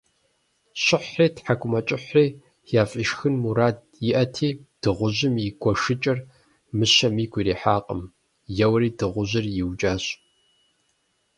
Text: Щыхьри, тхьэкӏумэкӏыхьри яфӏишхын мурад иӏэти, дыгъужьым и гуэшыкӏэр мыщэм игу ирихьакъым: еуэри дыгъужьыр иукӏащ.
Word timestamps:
Щыхьри, 0.83 1.27
тхьэкӏумэкӏыхьри 1.35 2.25
яфӏишхын 2.81 3.35
мурад 3.41 3.77
иӏэти, 4.09 4.49
дыгъужьым 4.81 5.35
и 5.45 5.47
гуэшыкӏэр 5.61 6.19
мыщэм 6.77 7.15
игу 7.23 7.39
ирихьакъым: 7.41 8.01
еуэри 8.65 8.89
дыгъужьыр 8.99 9.45
иукӏащ. 9.59 10.03